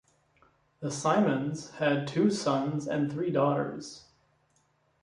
The 0.79 0.89
Simons 0.89 1.73
had 1.75 2.07
two 2.07 2.31
sons 2.31 2.87
and 2.87 3.11
three 3.11 3.29
daughters. 3.29 4.07